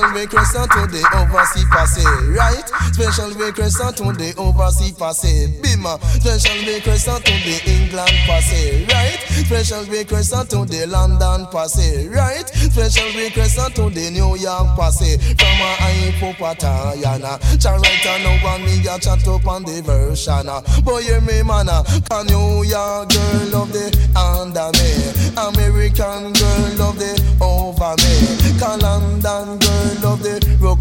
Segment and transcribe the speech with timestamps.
[0.00, 2.04] Special request to the overseas passé,
[2.34, 2.66] right?
[2.92, 6.00] Special request to the overseas passé, Bima.
[6.20, 9.20] Special request to the England passé, right?
[9.44, 12.48] Special request to the London passé, right?
[12.80, 15.20] Special request to the New York passé.
[15.36, 20.48] From a hypopatayana, charita no one me a chat up on the version.
[20.82, 21.84] Boy, hear me, man, ah.
[22.08, 25.12] can New York girl love the under me?
[25.36, 27.12] American girl love the
[27.44, 28.16] over me.
[28.58, 30.80] Can London girl love the rock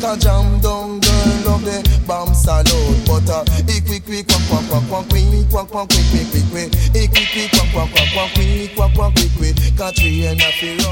[0.00, 0.08] combine?
[0.08, 3.06] Can jam down girl love the bomb salute?
[3.06, 6.46] But uh, e quick quick quack quack quack quack quick quack quack quick quick quick
[6.50, 10.34] quick e quick quick quack quack quack quack quick quack quack quick quick Katrina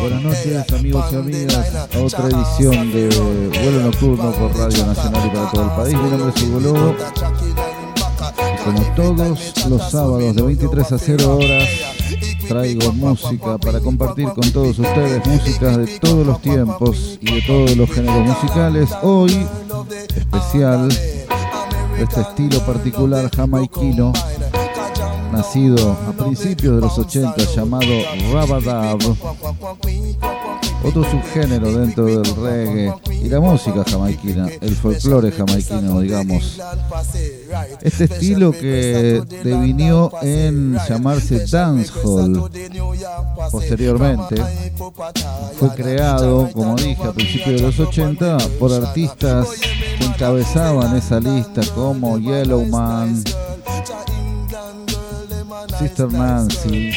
[0.01, 3.09] Buenas noches amigos y amigas a otra edición de
[3.61, 5.95] Vuelo Nocturno por Radio Nacional y para todo el país.
[5.95, 6.97] Mi nombre es Hugo Lobo
[8.65, 11.69] como todos los sábados de 23 a 0 horas
[12.47, 17.77] traigo música para compartir con todos ustedes, músicas de todos los tiempos y de todos
[17.77, 18.91] los géneros musicales.
[19.03, 19.47] Hoy,
[20.17, 20.89] especial,
[21.99, 24.13] este estilo particular jamaiquino,
[25.33, 27.93] nacido a principios de los 80, llamado
[28.33, 28.99] Rabadab,
[30.87, 36.61] otro subgénero dentro del reggae y la música jamaiquina, el folclore jamaiquino, digamos.
[37.83, 42.51] Este estilo que devinió en llamarse dancehall
[43.51, 44.37] posteriormente
[45.59, 49.49] fue creado, como dije, a principios de los 80 por artistas
[49.99, 53.23] que encabezaban esa lista como Yellowman,
[55.79, 56.93] Sister Nancy,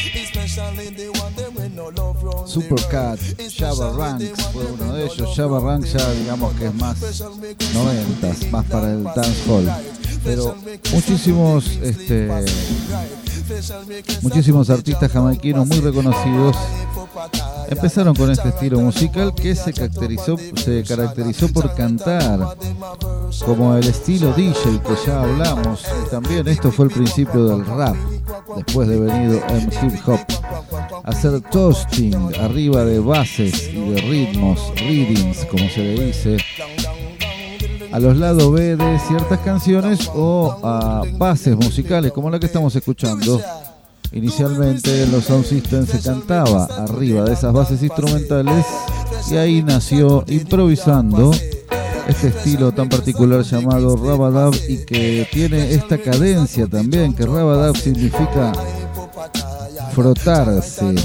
[2.46, 3.20] Supercat,
[3.52, 5.36] Java Ranks fue uno de ellos.
[5.36, 6.98] Java Ranks ya digamos que es más
[7.74, 9.72] 90, más para el dancehall.
[10.24, 10.56] Pero
[10.94, 12.30] muchísimos, este,
[14.22, 16.56] muchísimos artistas jamaiquinos muy reconocidos
[17.70, 22.40] empezaron con este estilo musical que se caracterizó, se caracterizó por cantar
[23.46, 25.86] como el estilo DJ que ya hablamos.
[26.06, 27.96] Y también esto fue el principio del rap,
[28.56, 30.20] después de venido en hip hop.
[31.04, 36.38] Hacer toasting arriba de bases y de ritmos, readings como se le dice,
[37.92, 42.76] a los lados B de ciertas canciones o a bases musicales como la que estamos
[42.76, 43.42] escuchando.
[44.12, 48.66] Inicialmente en los sound systems se cantaba arriba de esas bases instrumentales
[49.30, 51.32] y ahí nació improvisando
[52.08, 58.52] este estilo tan particular llamado Rabadab y que tiene esta cadencia también, que Rabadab significa
[59.94, 60.96] frotarse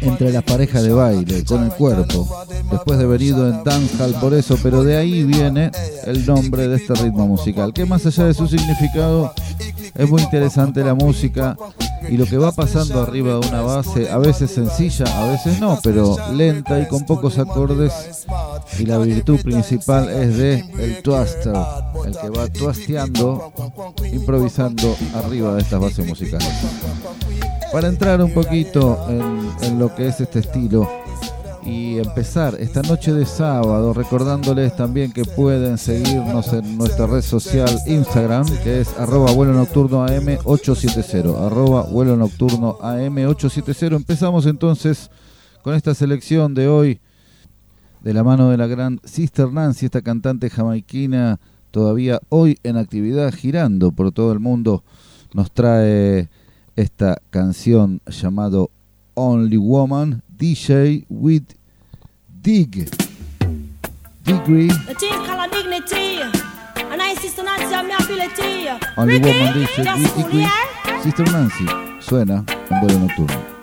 [0.00, 2.28] entre las parejas de baile con el cuerpo.
[2.70, 5.70] Después de venido en dancehall por eso, pero de ahí viene
[6.04, 9.32] el nombre de este ritmo musical, que más allá de su significado
[9.94, 11.56] es muy interesante la música
[12.08, 15.78] y lo que va pasando arriba de una base, a veces sencilla, a veces no,
[15.82, 18.26] pero lenta y con pocos acordes.
[18.78, 21.56] Y la virtud principal es de el twister,
[22.06, 23.52] el que va twasteando,
[24.12, 26.48] improvisando arriba de estas bases musicales.
[27.72, 30.88] Para entrar un poquito en, lo que es este estilo,
[31.64, 37.68] y empezar esta noche de sábado recordándoles también que pueden seguirnos en nuestra red social
[37.86, 45.10] Instagram que es arroba vuelo nocturno AM870 arroba vuelo nocturno AM870 empezamos entonces
[45.62, 47.00] con esta selección de hoy
[48.00, 51.38] de la mano de la gran Sister Nancy esta cantante jamaiquina
[51.70, 54.82] todavía hoy en actividad girando por todo el mundo.
[55.34, 56.28] Nos trae
[56.78, 58.70] esta canción llamado
[59.14, 61.42] Only Woman DJ with
[62.28, 62.88] Dig.
[64.24, 64.70] Degree.
[68.96, 70.46] Only Woman DJ with Degree
[71.02, 71.66] Sister Nancy.
[72.00, 73.57] Suena en vuelo nocturno.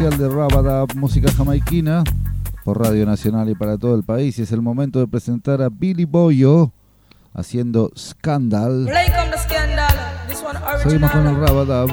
[0.00, 2.02] especial de Rabadab, música jamaiquina,
[2.64, 4.38] por Radio Nacional y para todo el país.
[4.38, 6.72] Y es el momento de presentar a Billy Boyo
[7.34, 8.88] haciendo Scandal.
[10.82, 11.88] Seguimos con el Rabadab,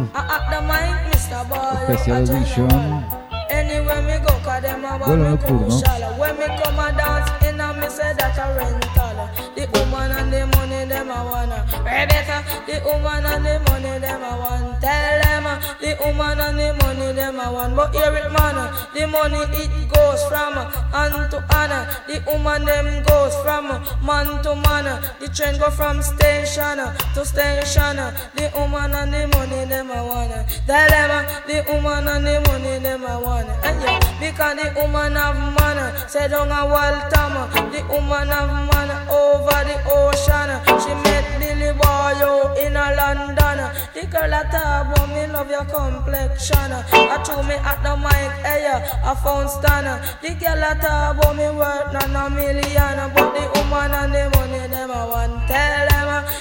[1.82, 3.06] especial edition,
[5.06, 5.82] vuelo nocturno.
[12.68, 13.67] The woman and the
[15.98, 17.76] the woman and the money them a want.
[17.76, 18.56] But hear it man,
[18.94, 21.90] the money it goes from hand to hand.
[22.08, 23.68] The woman them goes from
[24.06, 24.86] man to man.
[25.20, 26.78] The train go from station
[27.14, 27.98] to station.
[28.36, 30.32] The woman and the money them a want.
[30.32, 30.46] uh,
[31.48, 33.50] the woman and the money them a want.
[33.64, 38.90] And yeah, because the woman have man, say down a uh, The woman have man
[39.10, 40.50] over the ocean.
[40.82, 43.60] She met Boy out in a London.
[43.94, 46.72] The girl a talk me love your complexion.
[46.72, 48.68] I threw me at the mic, hey,
[49.04, 52.98] I found uh, The girl a talk me worth none a million.
[53.14, 55.48] But the woman and the money them a want.
[55.48, 55.97] Tell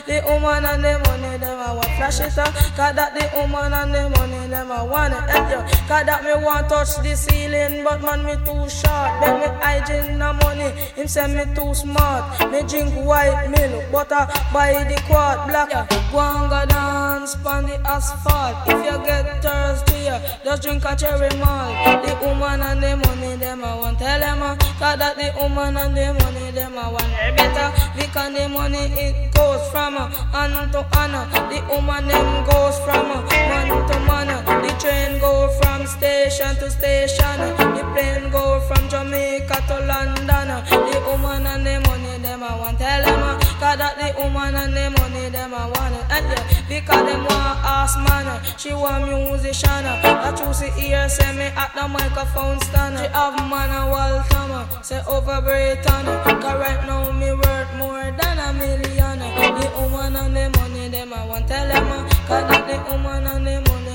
[0.07, 1.87] the woman and the money them a want.
[1.97, 5.15] Flash it up, cause that the woman and the money them a want.
[5.31, 9.11] Hey, yo, cause that me want touch the ceiling, but man me too short.
[9.21, 12.51] Then me hygiene no money, him say me too smart.
[12.51, 15.71] Me drink white milk, butter by the quart black.
[16.13, 18.57] Go and go dance on the asphalt.
[18.67, 20.09] If you get thirsty,
[20.45, 22.05] just drink a cherry malt.
[22.05, 23.99] The woman and the money them a want.
[23.99, 27.13] Tell them cause that the woman and the money them a want.
[27.37, 31.15] Better because the money it goes from uh, hand to hand.
[31.15, 34.29] uh, The woman them goes from uh, man to man.
[34.63, 37.39] The train go from station to station.
[37.77, 40.49] The plane go from Jamaica to London.
[40.69, 42.79] The woman and the money them a want.
[42.79, 45.95] Tell them cause that the woman and the money them a want.
[46.11, 47.46] And yeah, because them want
[47.87, 48.27] ass man.
[48.59, 49.85] She want musician.
[49.87, 52.97] uh, I choose to hear say me at the microphone stand.
[52.97, 54.51] uh, She have man a Waltham.
[54.53, 56.05] uh, Say over Britain.
[56.43, 59.19] Cause right now me worth more than a million.
[59.19, 61.47] The woman and the money them a want.
[61.49, 61.87] Tell them
[62.29, 63.86] cause that the woman and the money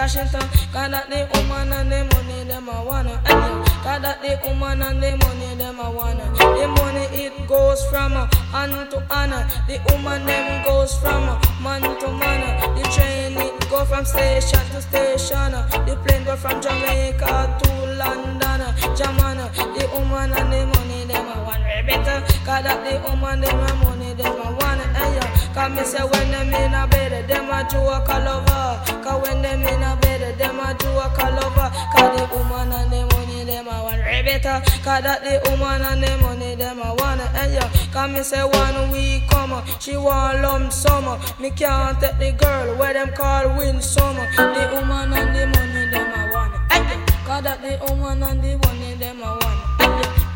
[0.00, 0.48] Flash it up.
[0.72, 3.20] Cause that the woman and the money them a wanna.
[3.84, 6.24] Cause that the woman and the money them a wanna.
[6.32, 9.36] The money it goes from hand to hand.
[9.68, 12.40] The woman them goes from man to man.
[12.76, 15.52] The train it go from station to station.
[15.84, 18.60] The plane go from Jamaica to London.
[18.96, 21.60] Jamaica, the woman and the money them a want.
[21.84, 24.69] Better, cause that the woman them a money them a want.
[25.54, 29.02] Cause me say when them in a bed, them a joke all over.
[29.02, 31.68] Cause when them in a bed, them a joke all over.
[31.94, 34.62] Cause the woman and the money, them a want better.
[34.84, 37.66] Cause that the woman and the money, them a wanna eh, yo.
[37.92, 41.08] Cause me say one week come, she want lump sum.
[41.08, 41.18] Uh.
[41.40, 44.28] Me can't take the girl where them call win summer.
[44.38, 44.54] Uh.
[44.54, 47.06] The woman and the money, them a wanna eh, yo.
[47.26, 49.39] Cause that the woman and the money, them a.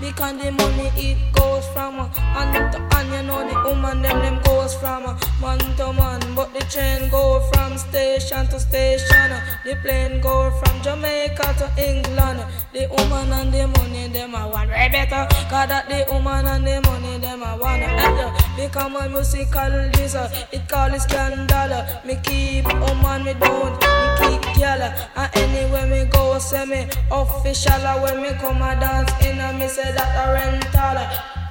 [0.04, 4.18] Because the money it goes from uh, hand to hand, you know the woman them
[4.20, 9.32] them goes from uh, man to man, but the train go from station to station.
[9.32, 12.44] uh, The plane go from Jamaica to England.
[12.74, 15.26] The woman and the money them a want way better.
[15.48, 20.28] Cause that the woman and the money them a want uh, Because my musical uh,
[20.52, 21.72] it call it scandal.
[21.72, 24.82] uh, Me keep woman me don't me keep girl.
[24.82, 27.72] uh, And anywhere me go say me official.
[27.86, 31.43] uh, When me come a dance in a me say that a rental.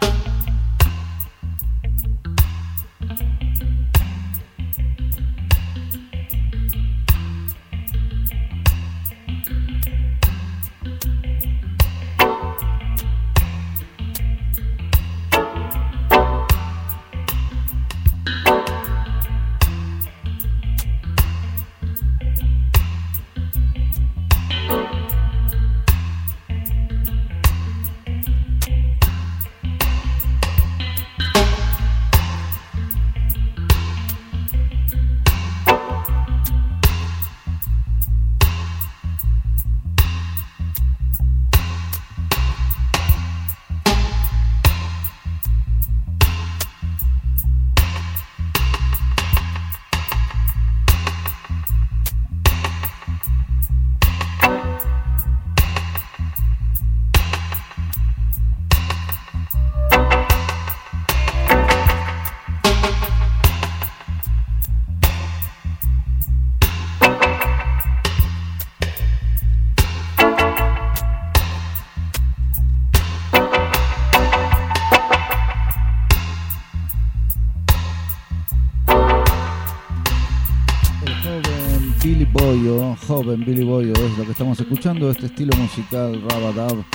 [82.64, 86.86] Joven Billy Boyo, es lo que estamos escuchando, este estilo musical Rabadab,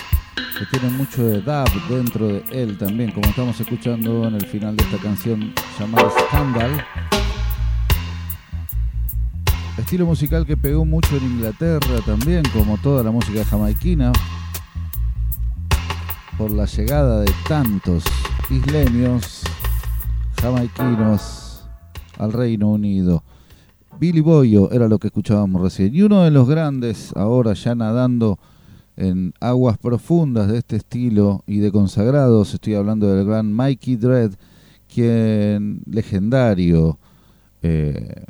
[0.59, 4.75] que tiene mucho de dub dentro de él también, como estamos escuchando en el final
[4.77, 6.85] de esta canción llamada Scandal.
[9.77, 14.13] Estilo musical que pegó mucho en Inglaterra también, como toda la música jamaiquina,
[16.39, 18.05] por la llegada de tantos
[18.49, 19.43] isleños
[20.41, 21.69] jamaiquinos
[22.17, 23.23] al Reino Unido.
[23.99, 25.95] Billy Boyo era lo que escuchábamos recién.
[25.95, 28.39] Y uno de los grandes, ahora ya nadando
[28.97, 34.35] en aguas profundas de este estilo y de consagrados, estoy hablando del gran Mikey Dredd,
[34.93, 36.99] quien legendario
[37.63, 38.25] eh,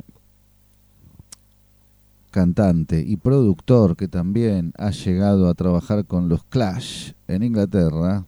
[2.31, 8.25] cantante y productor que también ha llegado a trabajar con los Clash en Inglaterra,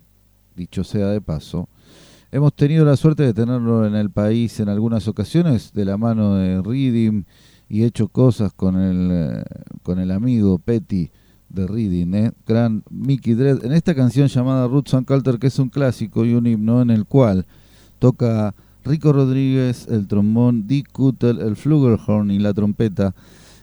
[0.56, 1.68] dicho sea de paso.
[2.32, 6.36] Hemos tenido la suerte de tenerlo en el país en algunas ocasiones de la mano
[6.36, 7.24] de Reading
[7.68, 9.42] y hecho cosas con el, eh,
[9.82, 11.10] con el amigo Petty
[11.48, 12.32] de Reading, ¿eh?
[12.46, 16.34] gran Mickey Dredd, en esta canción llamada Roots and Culture, que es un clásico y
[16.34, 17.46] un himno en el cual
[17.98, 23.12] toca Rico Rodríguez, el trombón, Dick Cuttle, el flugelhorn y la trompeta,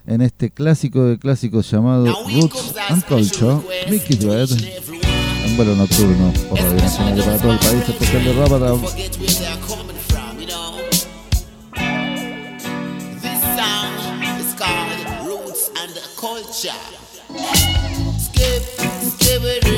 [0.06, 3.60] en este clásico de clásicos llamado Roots and Culture,
[3.90, 4.50] Mickey Dredd,
[5.48, 8.72] un vuelo nocturno por Radio Nacional para todo el país, especial de Rábara.
[16.16, 16.74] Culture.
[18.18, 18.64] Skip,
[19.12, 19.77] skip it.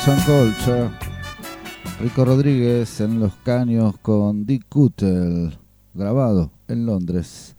[0.00, 0.90] Roots and Culture.
[2.00, 5.52] Rico Rodríguez en los caños con Dick Cuttle,
[5.92, 7.54] grabado en Londres.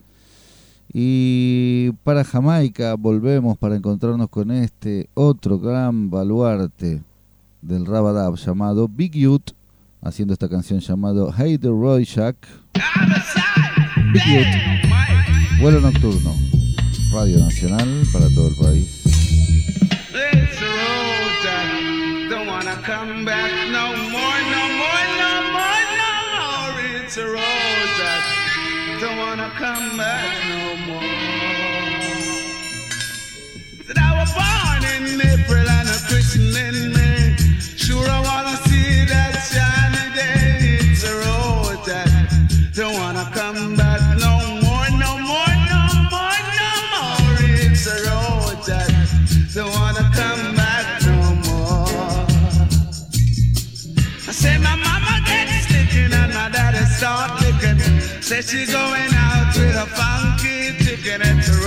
[0.92, 7.04] Y para Jamaica volvemos para encontrarnos con este otro gran baluarte
[7.62, 9.52] del Rabadab llamado Big Youth,
[10.02, 12.38] haciendo esta canción llamado Hey the Roy Shack.
[15.60, 16.34] Vuelo nocturno,
[17.14, 19.01] Radio Nacional para todo el país.
[22.92, 26.76] Come back no more, no more, no more, no more.
[27.00, 31.16] It's a road that don't wanna come back no more.
[33.86, 37.38] Said I was born in April and a Christian in May.
[37.78, 38.71] Sure I wanna
[58.32, 61.20] Say she going out with a funky chicken.
[61.22, 61.61] It's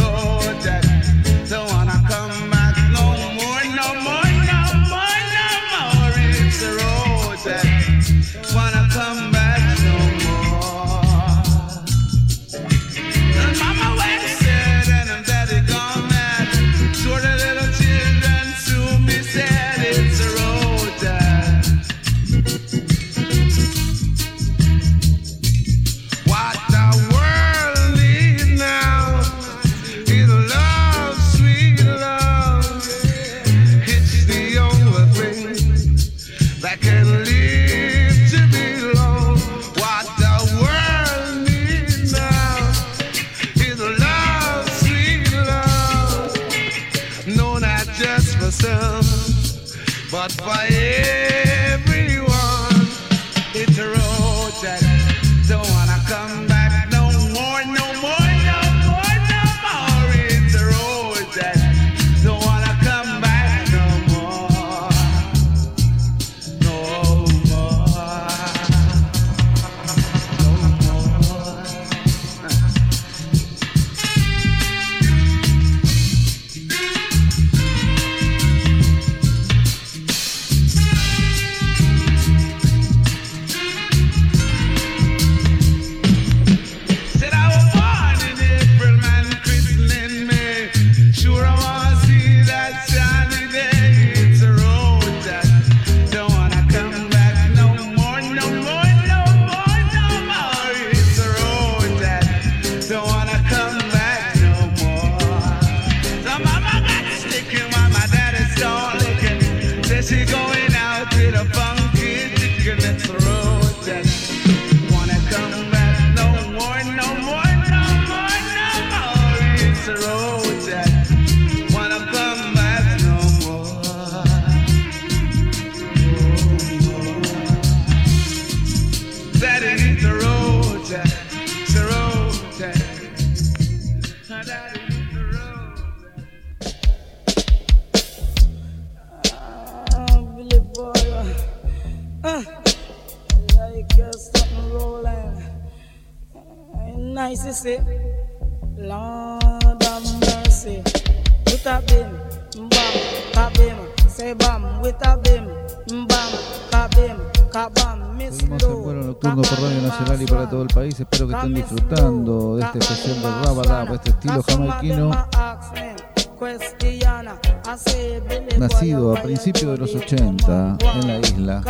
[168.59, 171.63] nacido a principios de los 80 en la isla.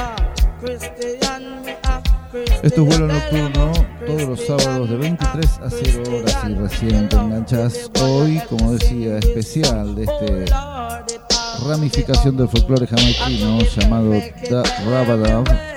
[2.62, 3.72] Esto es vuelo nocturno
[4.06, 9.18] todos los sábados de 23 a 0 horas y recién te enganchas hoy, como decía,
[9.18, 10.44] especial de este
[11.66, 14.10] ramificación del folclore jamaiquino llamado
[14.48, 15.73] The Rabadab.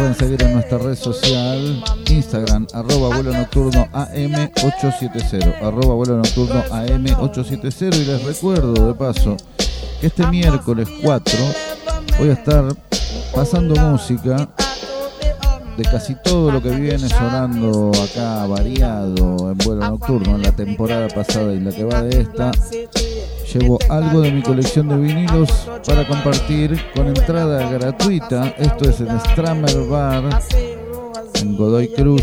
[0.00, 7.96] Pueden seguir en nuestra red social, Instagram, arroba vuelo nocturno AM870, arroba vuelo nocturno AM870
[7.96, 9.36] y les recuerdo de paso
[10.00, 11.38] que este miércoles 4
[12.18, 12.74] voy a estar
[13.34, 14.48] pasando música
[15.76, 21.08] de casi todo lo que viene sonando acá variado en vuelo nocturno en la temporada
[21.08, 22.52] pasada y la que va de esta.
[23.52, 25.50] Llevo algo de mi colección de vinilos
[25.84, 28.54] para compartir con entrada gratuita.
[28.56, 30.40] Esto es en Stramer Bar,
[31.34, 32.22] en Godoy Cruz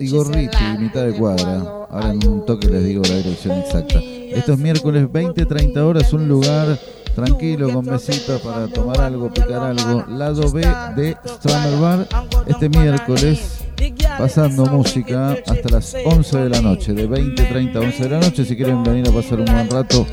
[0.00, 1.86] y Gorriti, mitad de cuadra.
[1.88, 4.00] Ahora en un toque les digo la dirección exacta.
[4.00, 6.76] Esto es miércoles 20-30 horas, un lugar
[7.14, 10.04] tranquilo, con mesitas para tomar algo, picar algo.
[10.08, 12.08] Lado B de Strammer Bar
[12.48, 13.57] este miércoles
[14.18, 18.44] pasando música hasta las 11 de la noche, de 20, 30 11 de la noche.
[18.44, 20.06] Si quieren venir a pasar un buen rato,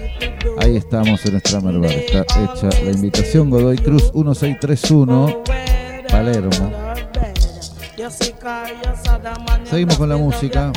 [0.60, 1.92] ahí estamos en Strammer Bar.
[1.92, 3.50] Está hecha la invitación.
[3.50, 5.44] Godoy Cruz 1631,
[6.10, 6.72] Palermo.
[9.64, 10.72] Seguimos con la música.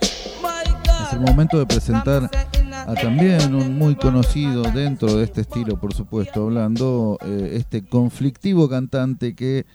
[0.00, 2.30] Es el momento de presentar
[2.72, 8.68] a también un muy conocido dentro de este estilo, por supuesto, hablando, eh, este conflictivo
[8.68, 9.66] cantante que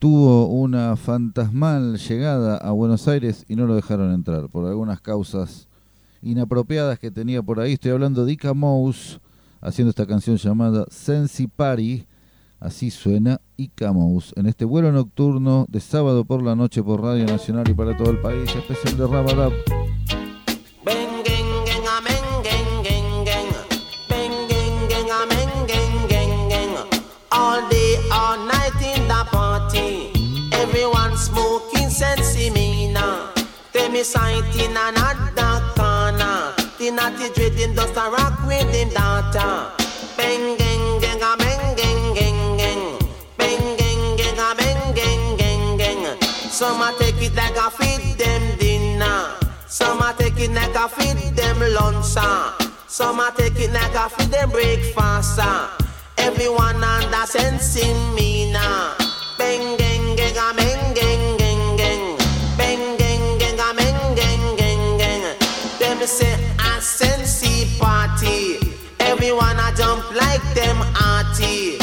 [0.00, 5.68] tuvo una fantasmal llegada a Buenos Aires y no lo dejaron entrar por algunas causas
[6.22, 7.74] inapropiadas que tenía por ahí.
[7.74, 9.20] Estoy hablando de Ika Mouse
[9.60, 12.06] haciendo esta canción llamada Sensi Party.
[12.60, 17.26] Así suena Ika Mouse en este vuelo nocturno de sábado por la noche por Radio
[17.26, 19.79] Nacional y para todo el país, especial de Rabadab.
[34.00, 36.54] Me sight in another corner.
[36.78, 39.72] The natty dreading dust a rock with him daughter.
[40.16, 42.82] Bang, gang, gang, a bang, gang, gang, gang.
[43.36, 46.20] Bang, gang, gang, a bang, gang, gang, gang.
[46.22, 49.36] Some a take it like a feed them dinner.
[49.66, 52.16] Some a take it like a feed them lunch.
[52.16, 52.56] ah.
[52.86, 55.40] Some a take it like a feed them breakfast.
[55.42, 55.76] ah.
[56.16, 58.96] Everyone under sensing me now.
[59.36, 61.29] Bang, gang, gang, a bang, gang.
[66.00, 68.56] them say a sense party.
[69.00, 71.76] Everyone I jump like them arty.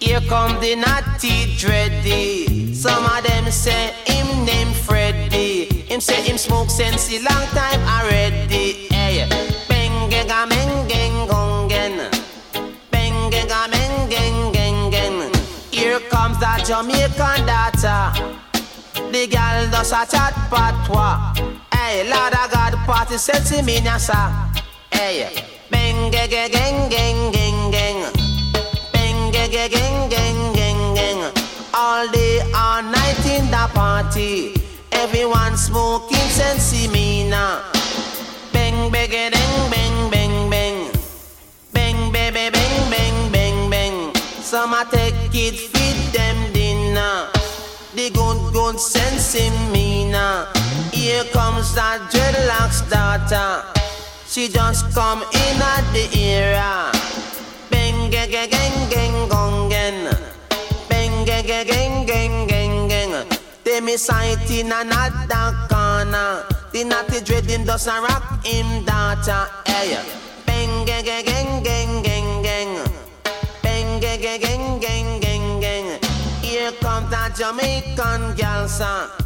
[0.00, 2.74] Here come the natty dready.
[2.74, 5.66] Some of them say him name Freddy.
[5.86, 8.88] Him say him smoke sensi long time already.
[8.90, 9.28] Hey,
[9.68, 12.10] bengenga mengen gongen.
[12.90, 15.32] Bengenga mengen gengen.
[15.70, 18.12] Here comes the Jamaican data.
[19.12, 21.56] The gal does a chat patois.
[21.72, 22.35] Hey, Lord
[22.86, 24.30] party sexy me nyasa.
[24.90, 27.98] Hey, eh, bang, gang, gang, gang, gang, gang.
[28.92, 31.20] Bang, gang, gang, gang, gang, gang.
[31.74, 34.54] All day, all night in the party.
[34.92, 37.62] Everyone smoking sensi mina.
[38.52, 40.78] Bang, bang, bang, bang, bang, bang.
[41.72, 44.14] Bang, baby, bang, bang, bang, bang.
[44.40, 47.26] Some a take it, feed them dinner.
[47.96, 50.65] The good, good sense in me now.
[51.06, 53.62] Here comes that dreadlocks daughter.
[54.26, 56.90] She just come in at the era.
[57.70, 60.10] Bang, gang, gang, gang, gang, gang.
[60.90, 63.26] Bang, gang, gang, gang, gang, gang, gang.
[63.62, 66.42] They me sight in another corner.
[66.72, 69.46] The natty dreading does a rock him daughter.
[69.64, 70.02] Hey,
[70.44, 72.72] bang, gang, gang, gang, gang, gang, gang.
[73.62, 76.02] Bang, gang, gang, gang, gang, gang, gang.
[76.42, 79.25] Here comes that Jamaican girl, sir.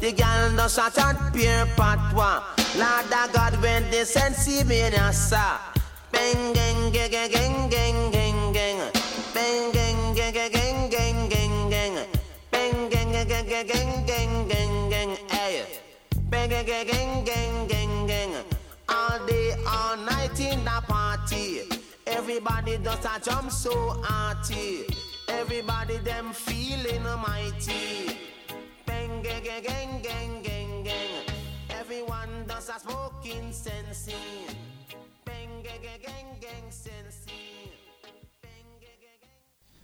[0.00, 2.42] The girl does a chat pure patois.
[2.76, 5.58] Lord of God, when they send see me, sir.
[6.12, 8.92] Bang, gang, gang, gang, gang, gang, gang, gang.
[9.34, 12.06] Bang, gang, gang, gang, gang, gang, gang, gang.
[12.52, 15.16] Bang, gang, gang, gang, gang, gang, gang, gang, gang.
[15.30, 15.66] Hey.
[16.30, 18.44] Bang, gang, gang, gang, gang, gang, gang.
[18.88, 21.62] All day, all night in the party.
[22.06, 24.84] Everybody does a jump so arty.
[25.28, 28.27] Everybody them feeling mighty.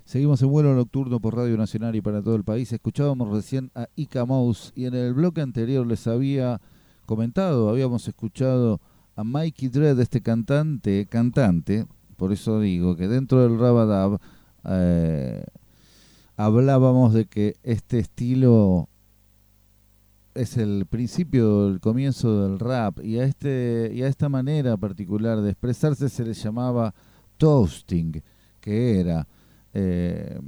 [0.05, 2.73] Seguimos en vuelo nocturno por Radio Nacional y para todo el país.
[2.73, 6.61] Escuchábamos recién a Ika Mouse y en el bloque anterior les había
[7.05, 8.81] comentado, habíamos escuchado
[9.17, 14.21] a Mikey Dredd, este cantante, cantante, por eso digo que dentro del Rabadab
[14.65, 15.45] eh,
[16.37, 18.89] hablábamos de que este estilo
[20.35, 25.41] es el principio, el comienzo del rap y a este y a esta manera particular
[25.41, 26.95] de expresarse se le llamaba
[27.39, 28.23] toasting,
[28.61, 29.27] que era
[29.73, 30.41] eh,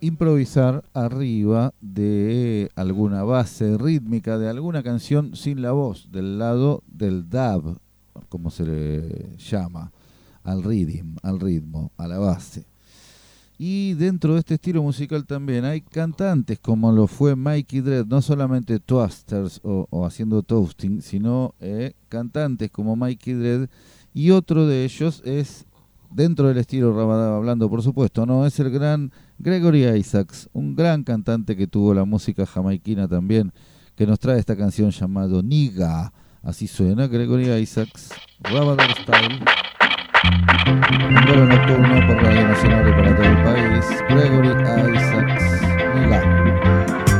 [0.00, 7.28] improvisar arriba de alguna base rítmica de alguna canción sin la voz, del lado del
[7.28, 7.78] dub,
[8.28, 9.92] como se le llama,
[10.42, 12.71] al rhythm, al ritmo, a la base.
[13.64, 18.20] Y dentro de este estilo musical también hay cantantes como lo fue Mikey Dredd, no
[18.20, 23.68] solamente toasters o, o haciendo toasting, sino eh, cantantes como Mikey Dredd.
[24.12, 25.64] Y otro de ellos es,
[26.10, 31.04] dentro del estilo Rabadaba hablando, por supuesto, no es el gran Gregory Isaacs, un gran
[31.04, 33.52] cantante que tuvo la música jamaiquina también,
[33.94, 36.12] que nos trae esta canción llamado Niga.
[36.42, 39.61] Así suena Gregory Isaacs, Rabadaba Style.
[40.24, 44.04] Un Vuelo nocturno por Radio Nacional y para todo el país.
[44.08, 44.48] Gregory
[44.94, 45.62] Isaacs
[45.94, 47.11] Mila.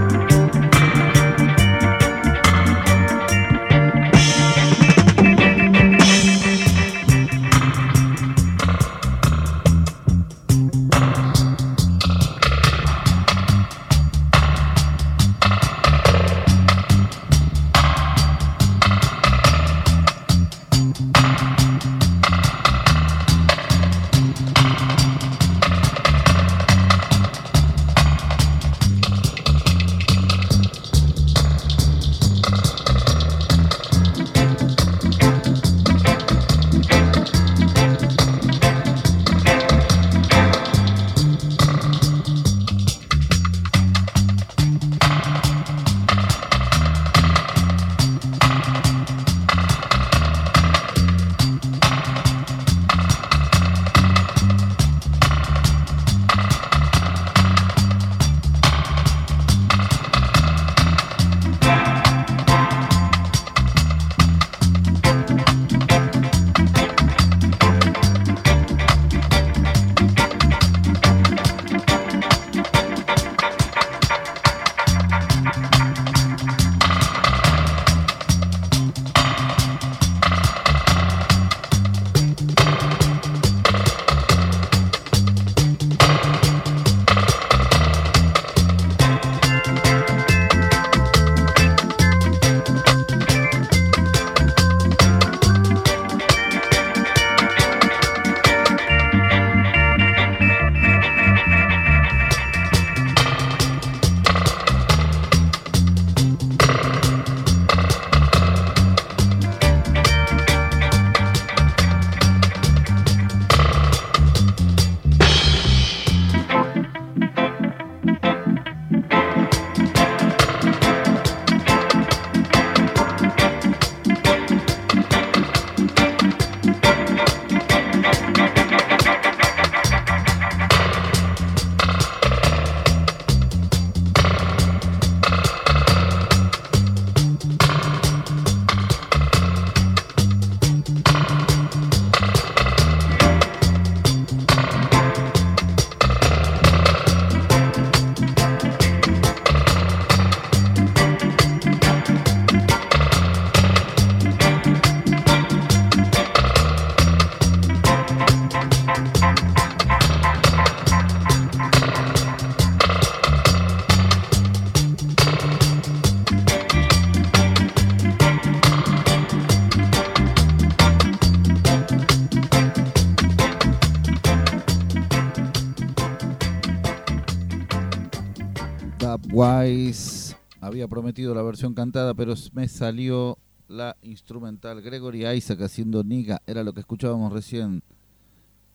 [180.92, 184.82] Prometido la versión cantada, pero me salió la instrumental.
[184.82, 187.82] Gregory Isaac haciendo Niga, era lo que escuchábamos recién.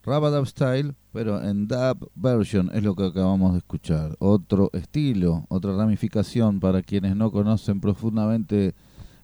[0.02, 4.16] Rabadab Style, pero en dub version es lo que acabamos de escuchar.
[4.18, 8.74] Otro estilo, otra ramificación para quienes no conocen profundamente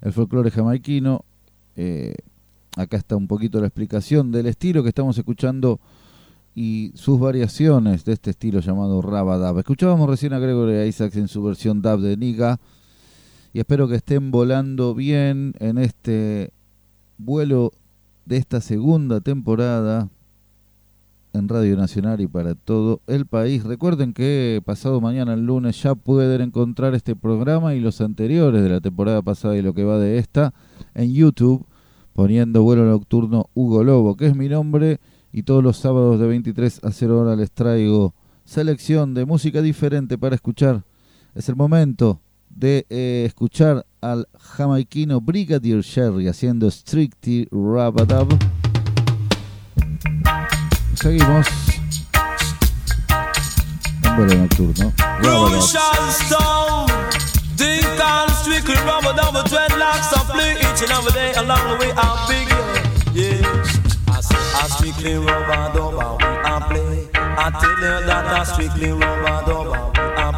[0.01, 1.25] el folclore jamaiquino.
[1.75, 2.13] Eh,
[2.77, 5.79] acá está un poquito la explicación del estilo que estamos escuchando
[6.53, 9.57] y sus variaciones de este estilo llamado Rabadab.
[9.57, 12.59] Escuchábamos recién a Gregory Isaacs en su versión dub de Niga
[13.53, 16.51] y espero que estén volando bien en este
[17.19, 17.71] vuelo
[18.25, 20.09] de esta segunda temporada
[21.33, 23.63] en Radio Nacional y para todo el país.
[23.63, 28.69] Recuerden que pasado mañana, el lunes, ya pueden encontrar este programa y los anteriores de
[28.69, 30.53] la temporada pasada y lo que va de esta
[30.95, 31.65] en YouTube,
[32.13, 34.99] poniendo vuelo nocturno Hugo Lobo, que es mi nombre,
[35.31, 40.17] y todos los sábados de 23 a 0 horas les traigo selección de música diferente
[40.17, 40.85] para escuchar.
[41.35, 42.22] Es el momento
[42.55, 48.27] de eh, escuchar al jamaiquino Brigadier Sherry haciendo Strictly Rabadab.
[50.95, 51.47] Seguimos.
[54.05, 54.93] Un vuelo nocturno.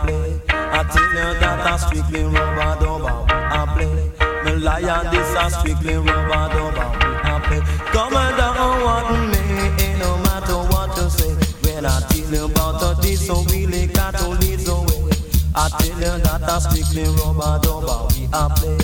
[0.07, 3.95] I I tell you that I strictly rubber double we I play.
[4.43, 7.61] Me lion this I strictly rubber double we I play.
[7.95, 9.39] Come down what me,
[9.79, 11.31] ain't no matter what you say.
[11.63, 15.15] When I tell you about this, so really got to lead the way.
[15.55, 18.75] I tell you that I strictly rubber double we I play.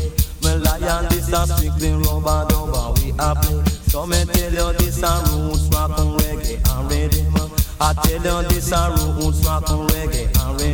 [0.47, 3.67] Me lion this a strictly rubber double we a play.
[3.91, 8.71] So me tell you this a roots rock and reggae and I tell you this
[8.71, 10.70] a roots rock and reggae and rhythm.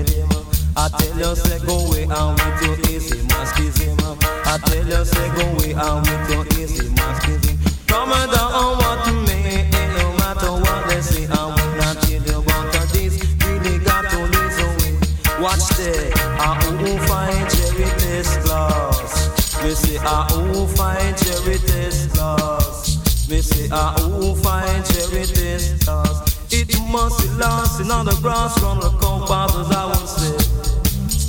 [0.87, 3.99] I tell you say go away and with your easy masochism.
[4.45, 7.59] I tell you say go away and with your easy masochism.
[7.87, 9.67] Come and down what to me,
[9.99, 11.27] no matter what they say.
[11.27, 13.19] I will not tell you about this.
[13.43, 15.43] Really got to listen away.
[15.43, 19.61] Watch there, I who find cherry test glass.
[19.61, 23.27] Me say I who find cherry test glass.
[23.29, 26.37] Me say I who find cherry test glass.
[26.53, 30.56] It must be lost in all the grass from the compass as I would say.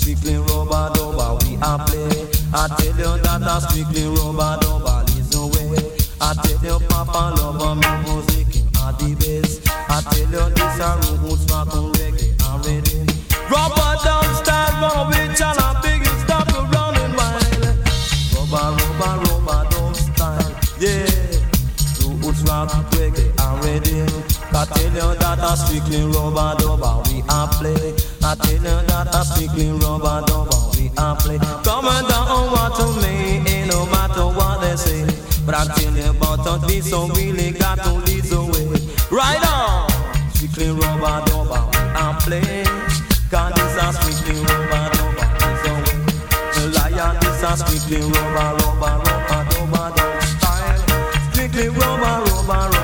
[0.09, 2.09] Strictly rubber dubber we are play.
[2.55, 5.85] I tell you that I strictly rubber dubber is the way.
[6.19, 9.69] I tell you Papa love me music and the best.
[9.69, 13.05] I tell you this a roots rock and reggae and rhythm.
[13.53, 17.69] Rubber dub style from which and a big stop you running wild.
[18.33, 21.05] Rubber rubber rubber dub style, yeah.
[22.01, 24.38] Roots rock reggae and rhythm.
[24.51, 27.95] I tell you that I strictly rubber dubber we are play.
[28.23, 31.39] I tell you that I strictly rubber dubber we are play.
[31.63, 35.05] Come and down what to me, ain't no matter what they say.
[35.45, 38.67] But I tell you about this, so really got to lead the way.
[39.11, 39.89] Right on,
[40.35, 42.65] strictly rubber dubber we are play.
[43.31, 45.99] Cause this a strictly rubber dubber is the way.
[46.55, 50.83] The lion this a strictly rubber rubber rubber dubber dub style.
[51.33, 52.78] Strictly rubber rubber rubber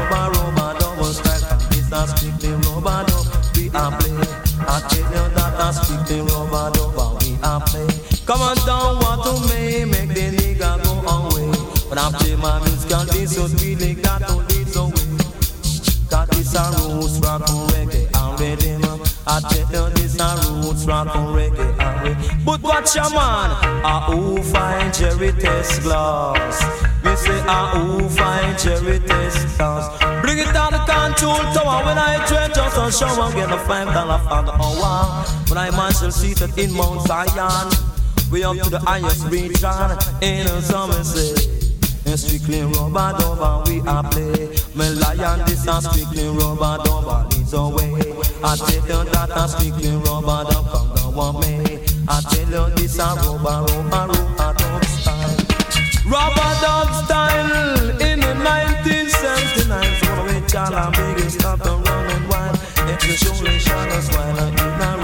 [8.26, 11.52] Come on down, what to me, make the nigga go away.
[11.90, 15.14] But I play my music, this so really got to lead the way.
[16.08, 19.02] Got this a roots rock and reggae and rhythm.
[19.26, 22.44] I tell you this a roots rock and reggae and rhythm.
[22.46, 23.50] But watch your man,
[23.84, 26.64] I who find cherry test glass.
[27.04, 30.00] Me say I who find cherry test glass.
[30.22, 33.30] Bring it down the control tower when I trade just a shower.
[33.34, 35.24] Get a five dollar for the hour.
[35.48, 37.93] When I myself seated in Mount Zion.
[38.34, 41.38] We up to the highest region in summer say.
[42.04, 44.50] And strictly rubber dubber we are play.
[44.74, 47.94] Me lion this a strictly rubber dubber leads away.
[48.42, 51.78] I tell you that a strictly rubber dub come one me.
[52.08, 55.38] I tell you this a rubber rubber rubber dub style.
[56.10, 59.94] Rubber dub style in the 1979.
[60.02, 62.58] So we child our biggest stop and wild.
[62.90, 65.03] If you me shine us while in a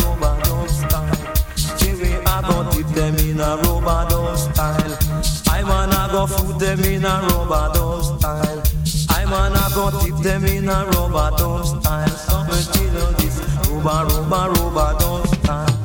[6.11, 8.63] go food them in a rubber style.
[9.11, 12.09] I wanna go dip them in a rubber style.
[12.09, 13.39] Something till this
[13.69, 15.77] rubber rubber rubber style.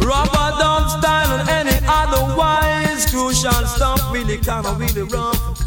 [0.00, 5.66] Rubber style and any otherwise crucial stuff really kinda really rough.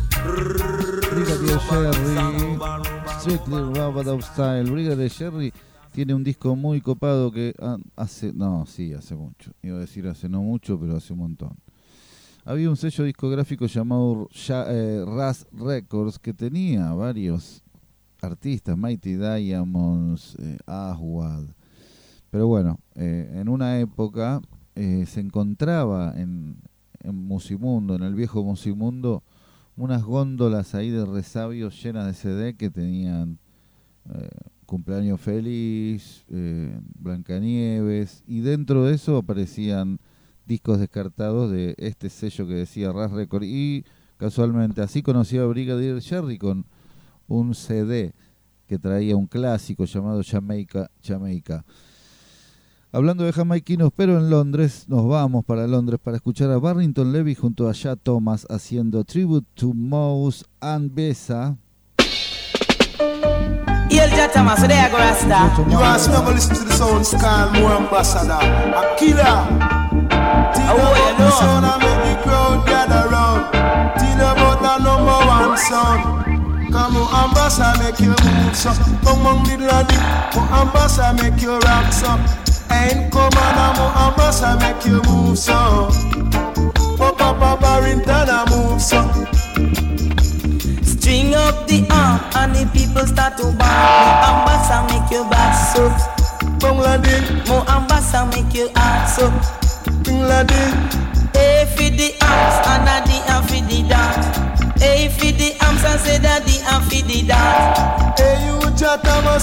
[1.09, 2.57] Brigadier Jerry,
[3.19, 4.65] Strictly Rubber Style.
[4.65, 5.53] Brigadier Jerry
[5.91, 9.51] tiene un disco muy copado que ah, hace, no, sí, hace mucho.
[9.61, 11.57] Iba a decir hace no mucho, pero hace un montón.
[12.45, 17.63] Había un sello discográfico llamado eh, Raz Records que tenía varios
[18.21, 21.43] artistas, Mighty Diamonds, eh, Aswad.
[22.31, 24.41] Pero bueno, eh, en una época
[24.75, 26.61] se encontraba en,
[27.01, 29.23] en Musimundo, en el viejo Musimundo,
[29.75, 33.39] unas góndolas ahí de resabios llenas de CD que tenían
[34.65, 36.23] Cumpleaños Feliz,
[36.97, 39.99] Blancanieves, y dentro de eso aparecían
[40.49, 43.43] discos descartados de este sello que decía Raz Record.
[43.43, 43.85] Y
[44.17, 46.65] casualmente así conocí a Brigadier Jerry con
[47.27, 48.13] un CD
[48.67, 51.63] que traía un clásico llamado Jamaica, Jamaica.
[52.91, 57.35] Hablando de jamaiquinos, pero en Londres, nos vamos para Londres para escuchar a Barrington Levy
[57.35, 61.55] junto a Ya Thomas haciendo Tribute to Mouse and Besa.
[63.91, 65.69] Hail Jatama, so there I go Rasta.
[65.69, 68.39] You want to never listen to the sound scan more ambassador.
[68.39, 69.78] A killer.
[70.55, 73.41] Tell Oh, about the sound and make the crowd gather round.
[73.99, 76.01] Tell about the number one sound.
[76.71, 78.71] Come on, ambassador, make you move so.
[79.03, 79.97] Come on, little lady.
[80.35, 82.11] Mo ambassador, make you rock so.
[82.69, 85.89] And come on, mo ambassador, make you move so.
[86.97, 89.01] Pop up a Barrington, a move so.
[90.83, 93.65] String up the arm and the people start to bark.
[93.65, 95.89] Mo ambassa make you back so.
[96.59, 99.58] Bangladesh, Mo ambassa make you heart so.
[101.33, 104.39] Hey for the arms and a and for the dance.
[105.19, 108.19] For the arms and say that the and for the dance.
[108.19, 108.59] Hey, you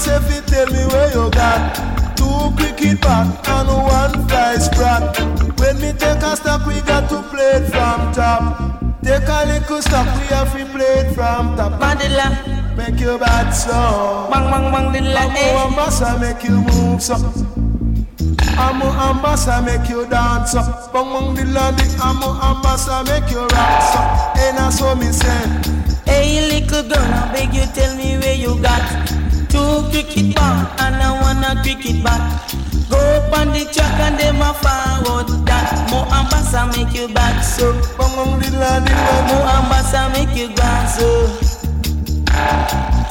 [0.09, 5.19] if you tell me where you got two cricket bat and one fly sprat.
[5.59, 9.01] When me take a stock, we got to play it from top.
[9.03, 11.79] Take a little stock, we have to play it from top.
[11.79, 14.27] Mandela, make you bad so.
[14.31, 17.56] Bang bang bang Amo like ambassa make you move so.
[18.57, 20.61] Amo ambassa make you dance so.
[20.91, 23.99] Bang bang the lady, amo ambassa make you rock so.
[24.41, 25.77] And I saw me say.
[26.05, 28.81] Hey little girl, I beg you tell me where you got
[29.49, 32.21] Two cricket ball and I want a cricket bat
[32.89, 37.43] Go up on the track and them a forward that More ambassa make you back
[37.43, 38.93] so Bang bang the lady.
[39.27, 41.27] More ambassa make you grand so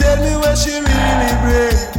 [0.01, 1.96] Tell me where she really bring.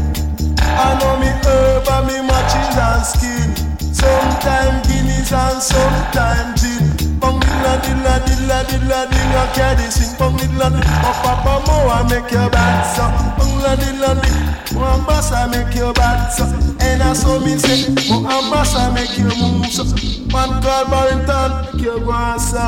[0.77, 3.49] I know me herb and me matches and skin.
[3.93, 6.85] Sometime guineas and sometime gin.
[7.19, 10.13] Bang dilla dilla dilla dilla dilla carry sing.
[10.19, 10.97] Bang dilla dilla.
[11.07, 13.05] Oh papa mo I make your bad so.
[13.37, 14.73] Bang dilla dilla dilla.
[14.73, 16.45] Mo ambassa make your bad so.
[16.79, 19.83] And I saw me say, Mo ambassa make you move so.
[20.31, 22.59] Man called Barrington make you go on so.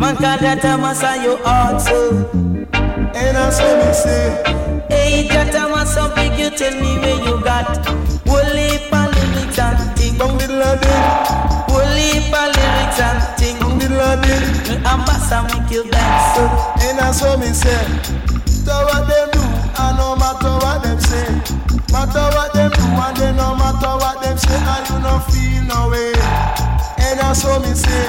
[0.00, 2.26] Man call that a massa you hard so
[3.14, 4.79] And I saw me say.
[4.90, 7.86] Hey that a massa beg you tell me where you got
[8.26, 11.10] Holy lyrics and ting Bang dilla dilla.
[11.70, 14.48] Holy pa lyrics and ting Bang dilla dilla.
[14.68, 16.44] Me ambassa make you dance so
[16.86, 17.70] And I saw me say,
[18.70, 19.42] matter what them do,
[19.82, 21.26] and no matter what them say,
[21.92, 25.62] matter what them do, and then no matter what them say, and you no feel
[25.70, 26.12] no way.
[26.98, 28.06] And I saw me say,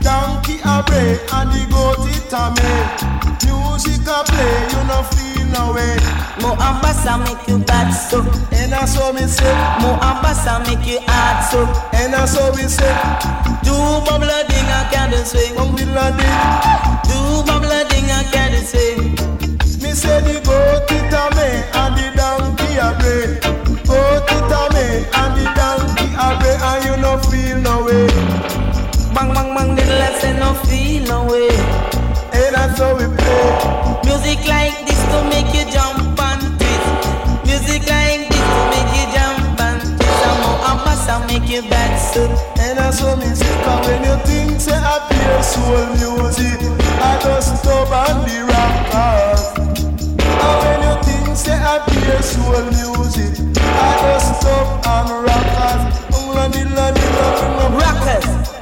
[0.00, 2.72] donkey a bray, and the goat it a me.
[3.44, 5.96] Music a play, you no feel no way.
[6.42, 8.20] More ambassa make you bad so
[8.52, 11.60] And I saw me say, More ambassa make you hard so
[11.94, 12.92] and I saw me say,
[13.62, 13.72] Do
[14.04, 16.38] bubble ding a candle swing come with la ding.
[17.08, 19.14] Do bubble ding a candle swing
[19.82, 21.48] Me say the goat it a me,
[21.80, 23.38] and the donkey a bray.
[23.86, 24.84] Goat it a me,
[25.20, 28.06] and the donkey a bray, and you no feel no way.
[29.14, 31.48] Bang bang bang the lesson no feel no way
[32.34, 34.00] And that's how we play.
[34.04, 36.90] Music like this to make you jump and twist.
[37.46, 40.26] Music like this to make you jump and twist.
[40.26, 40.58] And more
[41.30, 41.62] make you
[42.58, 46.60] And that's how me say, cause when you think say I play soul music,
[46.98, 47.90] I just stop
[48.26, 49.42] the rockers.
[50.46, 53.34] And when you think say I play soul music,
[53.86, 54.84] I just stop
[57.80, 58.53] Rockers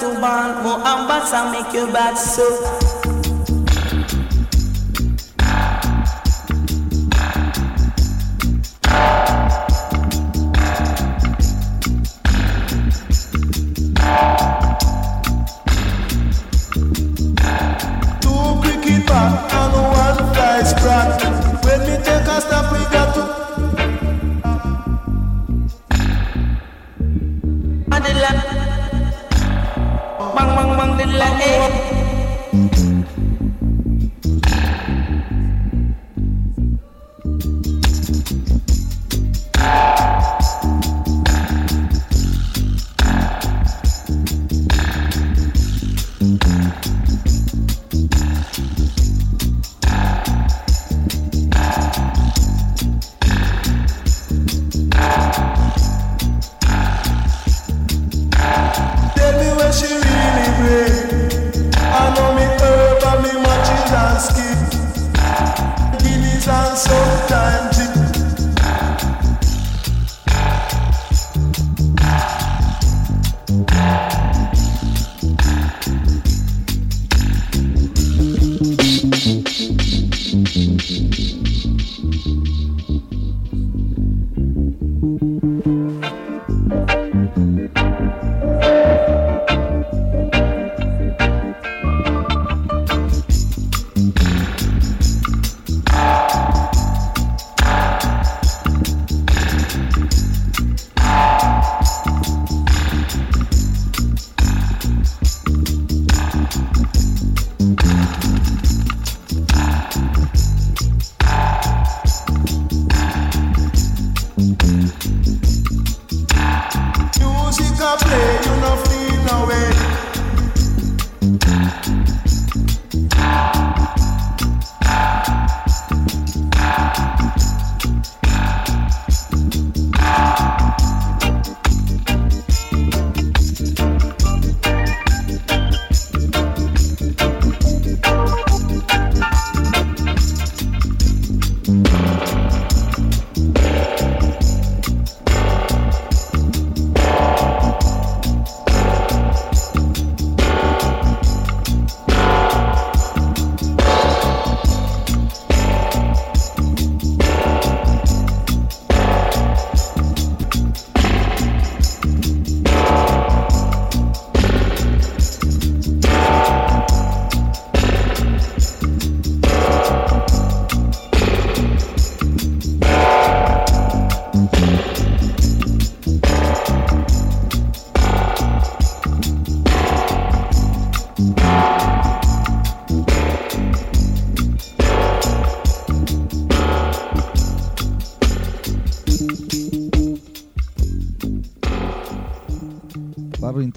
[0.00, 2.46] to band More ambassa make you bad so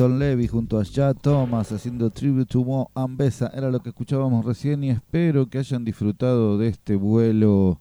[0.07, 3.51] Levy junto a Ya Thomas haciendo Tribute to Mo Ambesa.
[3.53, 7.79] Era lo que escuchábamos recién y espero que hayan disfrutado de este vuelo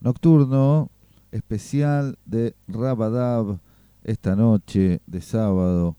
[0.00, 0.90] nocturno
[1.30, 3.58] especial de Rabadab
[4.04, 5.96] esta noche de sábado.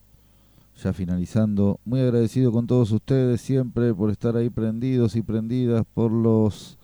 [0.82, 6.12] Ya finalizando, muy agradecido con todos ustedes siempre por estar ahí prendidos y prendidas por
[6.12, 6.78] los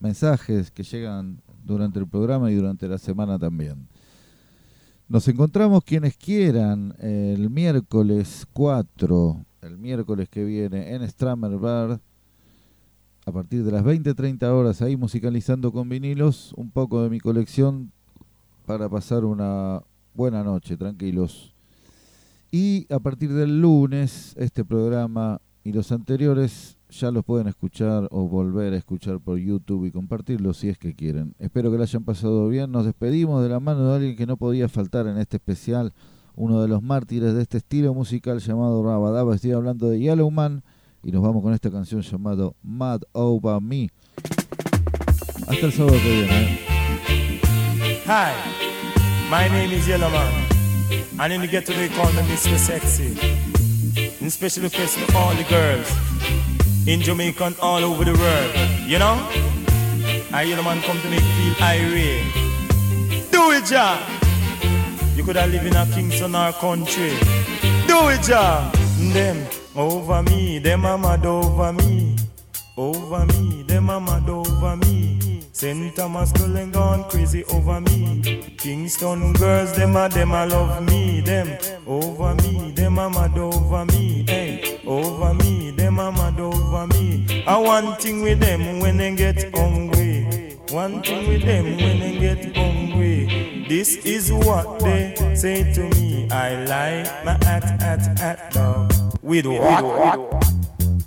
[0.00, 3.88] mensajes que llegan durante el programa y durante la semana también.
[5.08, 12.00] Nos encontramos quienes quieran el miércoles 4, el miércoles que viene en Stramer Bar,
[13.26, 17.92] a partir de las 20-30 horas, ahí musicalizando con vinilos, un poco de mi colección
[18.64, 19.82] para pasar una
[20.14, 21.54] buena noche, tranquilos.
[22.50, 28.28] Y a partir del lunes, este programa y los anteriores ya los pueden escuchar o
[28.28, 31.34] volver a escuchar por YouTube y compartirlos si es que quieren.
[31.38, 32.70] Espero que lo hayan pasado bien.
[32.70, 35.92] Nos despedimos de la mano de alguien que no podía faltar en este especial,
[36.34, 39.34] uno de los mártires de este estilo musical llamado Rabadaba.
[39.34, 40.62] Estoy hablando de Yellowman
[41.02, 43.90] y nos vamos con esta canción llamada Mad Over Me.
[45.48, 46.44] Hasta el sábado que viene.
[46.44, 46.58] ¿eh?
[48.06, 48.32] Hi,
[49.30, 50.28] my name is Yellowman,
[51.18, 52.58] and in the ghetto they call me Mr.
[52.58, 53.16] Sexy.
[54.22, 58.88] And the girls in Jamaica and all over the world.
[58.88, 59.16] You know?
[60.32, 62.32] I Yellowman come to make feel irate.
[63.30, 63.98] Do it, ja!
[65.14, 67.16] You could have lived in a Kingston or country.
[67.86, 68.70] Do it, ja!
[69.12, 72.16] Them over me, them a mad over me.
[72.76, 75.42] Over me, them a mad over me.
[75.52, 75.94] St.
[75.94, 78.54] Thomas girl gone crazy over me.
[78.58, 81.20] Kingston girls, them a them a love me.
[81.20, 81.56] Them
[81.86, 84.24] over me, them a mad over me.
[84.26, 86.51] Hey, over me, them a mad over me.
[86.90, 90.58] I one thing with them when they get hungry.
[90.70, 93.66] One thing with them when they get hungry.
[93.68, 96.28] This is what they say to me.
[96.30, 100.42] I like my at at at dog with what?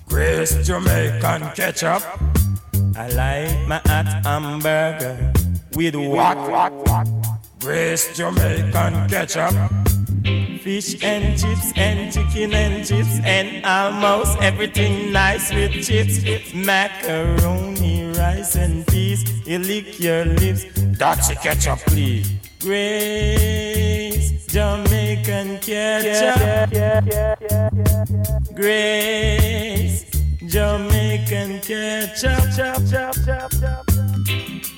[0.07, 2.03] Grace Jamaican ketchup.
[2.95, 5.33] I like my hot hamburger
[5.75, 6.37] with what?
[7.59, 9.53] Grace Jamaican ketchup.
[10.65, 16.55] Fish and chips and chicken and chips and almost everything nice with chips.
[16.55, 19.23] Macaroni, rice and peas.
[19.45, 20.65] You lick your lips.
[20.97, 22.31] That's a ketchup, please.
[22.61, 26.73] Grace Jamaican ketchup.
[28.55, 30.09] Grace
[30.47, 32.41] Jamaican ketchup.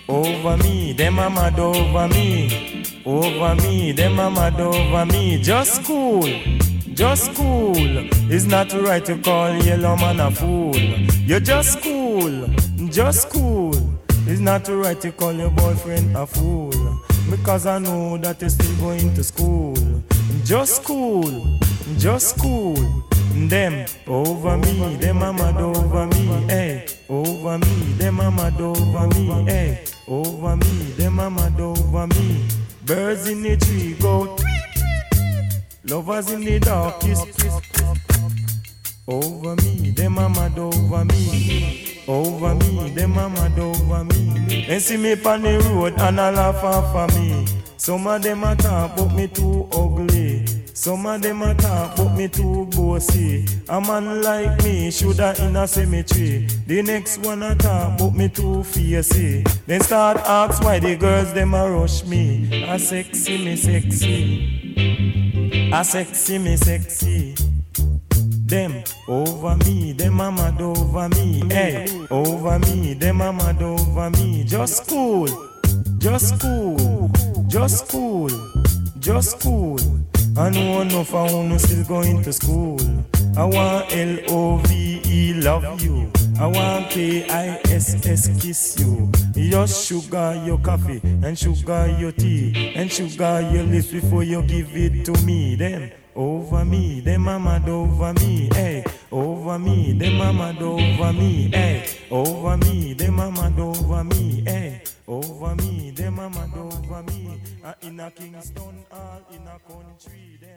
[0.09, 2.85] Over me, them a mad over me.
[3.05, 5.41] Over me, them a mad over me.
[5.41, 6.23] Just cool,
[6.93, 7.73] just cool.
[7.75, 10.77] It's not right to call yellow man a fool.
[10.77, 12.47] You're just cool,
[12.87, 13.75] just cool.
[14.25, 16.71] It's not right to call your boyfriend a fool.
[17.29, 19.75] Because I know that you're still going to school.
[20.45, 21.59] Just cool,
[21.97, 22.77] just cool.
[23.49, 26.85] Them over me, them a mad over me, hey.
[27.09, 29.83] Over me, them a mad over me, hey.
[30.09, 32.47] Over me, them a mad over me.
[32.85, 34.37] Birds in the tree go.
[35.83, 37.27] Lovers in the darkest
[39.05, 42.03] Over me, them a mad over me.
[42.07, 44.65] Over me, them a mad over me.
[44.65, 47.45] They see me on the road and a laugh off of me.
[47.75, 50.36] Some of them a talk but me too ugly.
[50.77, 53.47] Some of them a talk but me too bossy.
[53.67, 56.45] A man like me shoulda in a cemetery.
[56.67, 59.43] The next one a talk but me too fiercey.
[59.65, 62.63] Then start ask why the girls them a rush me.
[62.69, 65.71] A sexy me sexy.
[65.73, 67.33] A sexy me sexy.
[68.45, 71.41] Them over me, them a mad over me.
[71.49, 74.43] Hey, over me, them a mad over me.
[74.43, 75.27] Just cool,
[75.97, 77.09] just cool,
[77.47, 78.29] just cool,
[78.99, 79.79] just cool.
[80.37, 82.79] I know enough of who still going to school.
[83.35, 86.11] I want L O V E love you.
[86.39, 89.11] I want K I S S kiss you.
[89.33, 94.69] Your sugar your coffee and sugar your tea and sugar your lips before you give
[94.75, 95.55] it to me.
[95.55, 98.83] Then over me, them mad over me, hey.
[99.11, 101.85] Over me, them mad over me, hey.
[102.09, 104.81] Over me, them mad over me, hey.
[105.07, 107.39] Over me, them mad over me.
[107.63, 110.56] Uh, in a Kingston, all in a country, them.